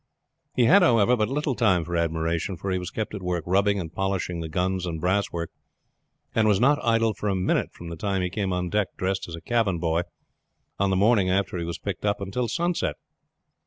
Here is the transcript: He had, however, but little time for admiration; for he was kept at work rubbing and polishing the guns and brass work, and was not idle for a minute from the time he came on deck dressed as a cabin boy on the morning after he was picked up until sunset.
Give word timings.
He 0.55 0.63
had, 0.65 0.81
however, 0.81 1.15
but 1.15 1.29
little 1.29 1.53
time 1.53 1.85
for 1.85 1.95
admiration; 1.95 2.57
for 2.57 2.71
he 2.71 2.79
was 2.79 2.89
kept 2.89 3.13
at 3.13 3.21
work 3.21 3.43
rubbing 3.45 3.79
and 3.79 3.93
polishing 3.93 4.39
the 4.39 4.49
guns 4.49 4.87
and 4.87 4.99
brass 4.99 5.31
work, 5.31 5.51
and 6.33 6.47
was 6.47 6.59
not 6.59 6.83
idle 6.83 7.13
for 7.13 7.29
a 7.29 7.35
minute 7.35 7.71
from 7.71 7.89
the 7.89 7.95
time 7.95 8.23
he 8.23 8.31
came 8.31 8.51
on 8.51 8.69
deck 8.71 8.97
dressed 8.97 9.27
as 9.29 9.35
a 9.35 9.41
cabin 9.41 9.77
boy 9.77 10.01
on 10.79 10.89
the 10.89 10.95
morning 10.95 11.29
after 11.29 11.55
he 11.59 11.65
was 11.65 11.77
picked 11.77 12.03
up 12.03 12.19
until 12.19 12.47
sunset. 12.47 12.95